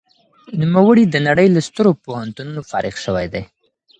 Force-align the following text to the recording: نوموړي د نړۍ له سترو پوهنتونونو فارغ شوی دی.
نوموړي 0.59 1.03
د 1.09 1.15
نړۍ 1.27 1.47
له 1.55 1.61
سترو 1.67 1.91
پوهنتونونو 2.05 2.61
فارغ 2.69 2.95
شوی 3.05 3.27
دی. 3.33 3.43